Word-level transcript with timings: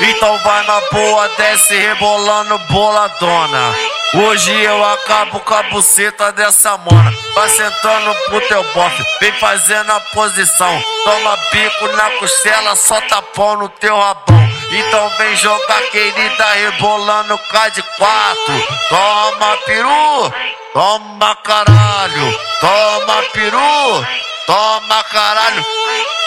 Então 0.00 0.38
vai 0.38 0.66
na 0.66 0.80
boa, 0.92 1.28
desce 1.36 1.76
rebolando 1.76 2.58
boladona. 2.70 3.74
Hoje 4.14 4.52
eu 4.62 4.84
acabo 4.84 5.40
com 5.40 5.54
a 5.54 5.62
buceta 5.64 6.30
dessa 6.32 6.76
mona. 6.78 7.12
Vai 7.34 7.48
sentando 7.48 8.14
pro 8.26 8.40
teu 8.42 8.62
bofe, 8.72 9.04
vem 9.20 9.32
fazendo 9.32 9.90
a 9.90 10.00
posição. 10.00 10.82
Toma 11.04 11.36
bico 11.52 11.88
na 11.96 12.10
costela, 12.18 12.76
solta 12.76 13.20
pão 13.22 13.56
no 13.56 13.68
teu 13.68 13.96
rabão. 13.96 14.48
Então 14.70 15.08
vem 15.18 15.36
jogar 15.36 15.82
querida 15.90 16.44
rebolando 16.54 17.38
cá 17.50 17.68
de 17.68 17.82
quatro. 17.82 18.66
Toma 18.88 19.56
peru, 19.66 20.32
toma 20.72 21.36
caralho, 21.36 22.38
toma 22.60 23.22
peru, 23.32 24.06
toma 24.46 25.04
caralho, 25.04 25.64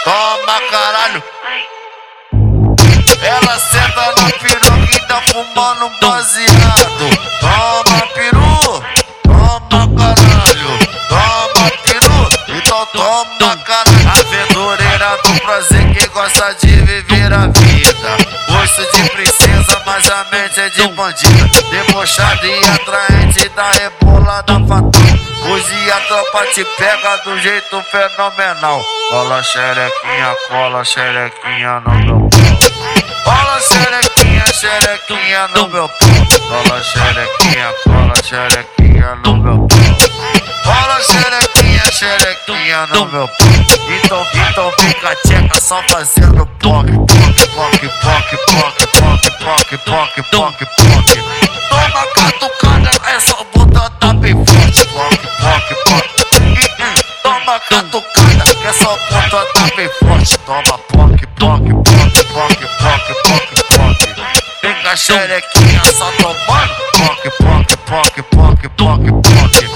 toma 0.04 0.62
caralho. 0.70 1.24
Senta 3.60 4.14
na 4.22 4.32
piroca 4.38 4.96
e 4.96 5.00
tá 5.08 5.22
fumando 5.32 5.92
baseado. 6.00 7.10
Toma 7.40 8.08
peru, 8.14 8.84
toma 9.24 9.88
caralho, 9.98 10.72
toma 11.10 11.72
peru, 11.84 12.30
então 12.56 12.86
toma 12.94 13.58
caralho. 13.66 14.10
Aventureira 14.20 15.18
do 15.24 15.42
prazer 15.42 15.92
que 15.94 16.08
gosta 16.10 16.54
de 16.62 16.68
viver 16.68 17.34
a 17.34 17.48
vida. 17.48 18.18
Rosto 18.50 18.84
de 18.96 19.10
princesa, 19.10 19.82
mas 19.86 20.10
a 20.10 20.26
mente 20.32 20.60
é 20.60 20.70
de 20.70 20.88
bandida. 20.90 21.50
Debochada 21.72 22.46
e 22.46 22.60
atraente 22.70 23.50
da 23.50 23.72
rebolada 23.72 24.60
fatal. 24.68 24.92
Hoje 25.50 25.92
a 25.92 26.00
tropa 26.02 26.46
te 26.54 26.64
pega 26.78 27.18
do 27.24 27.40
jeito 27.40 27.82
fenomenal. 27.92 28.84
Cola 29.10 29.42
xerequinha, 29.42 30.36
cola 30.50 30.84
xerequinha 30.84 31.80
no. 31.80 31.92
Cola 31.92 32.06
xerequinha, 32.06 32.17
xerequinha 34.98 35.48
no 35.50 35.70
meu 35.70 35.88
pau. 35.88 36.40
Cola 36.48 36.84
xerequinha, 36.84 37.74
cola 37.84 38.14
xerequinha 38.24 39.16
no 39.24 39.38
meu 39.38 39.68
pau. 39.68 39.78
Cola 40.64 41.02
xerequinha, 41.02 41.92
xerequinha 41.92 42.88
no 42.88 43.06
meu 43.06 43.28
pau. 43.28 43.48
Então, 43.90 44.26
então 44.34 44.72
fica 44.80 45.16
tcheca 45.24 45.62
só 45.62 45.82
fazendo 45.90 46.46
poc, 46.60 46.88
poc, 46.88 47.80
poc, 48.02 48.30
poc, 48.48 48.78
poc, 48.98 49.22
poc, 49.44 49.78
poc, 49.86 49.86
poc, 49.86 50.16
poc, 50.32 50.58
poc. 50.58 51.08
Toma 51.70 52.08
catucada, 52.16 52.92
essa 53.16 53.38
bunda 53.54 53.90
tá 54.00 54.14
bem 54.14 54.34
forte. 54.34 54.86
Poc, 54.88 55.20
poc, 55.42 55.68
poc. 55.86 56.42
Hum, 56.42 56.56
hum. 56.80 56.94
Toma 57.24 57.60
catucada, 57.60 58.44
essa 58.68 58.90
bunda 59.12 59.46
tá 59.54 59.76
bem 59.76 59.90
forte. 60.00 60.38
Toma 60.40 60.78
poc, 60.90 61.28
poc, 61.38 61.62
poc, 61.84 62.18
poc, 62.34 62.58
poc, 62.82 63.24
poc. 63.24 63.47
xerequinha 64.98 65.86
só 65.86 66.12
tomando. 66.14 66.76
pocket, 66.98 67.32
pocket, 67.38 67.78
pocket. 67.86 68.24
poque, 68.24 68.70
poque, 68.70 69.12
poque. 69.12 69.67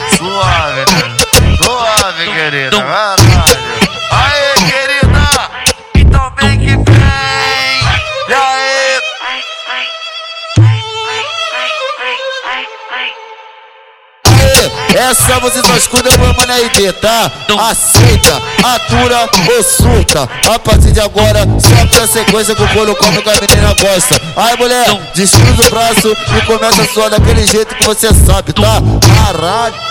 Essa 14.96 15.40
você 15.40 15.62
só 15.66 15.76
escuta 15.76 16.10
meu 16.18 16.34
mano 16.34 16.54
ID, 16.66 16.94
tá? 16.94 17.32
Aceita, 17.70 18.42
atura 18.64 19.30
ou 19.56 19.64
surta. 19.64 20.30
A 20.54 20.60
partir 20.60 20.92
de 20.92 21.00
agora, 21.00 21.48
só 21.60 21.88
pra 21.88 22.08
sequência 22.08 22.56
que 22.56 22.64
o 22.64 22.68
couro 22.70 22.96
come 22.96 23.22
que 23.22 23.30
a 23.30 23.34
menina 23.34 23.74
gosta. 23.80 24.22
Aí 24.36 24.58
mulher, 24.58 25.12
descruza 25.14 25.68
o 25.68 25.70
braço 25.70 26.16
e 26.38 26.46
começa 26.46 26.82
a 26.82 26.88
suar 26.88 27.10
daquele 27.10 27.46
jeito 27.46 27.76
que 27.76 27.86
você 27.86 28.14
sabe, 28.14 28.54
tá? 28.54 28.82
Caralho. 29.26 29.91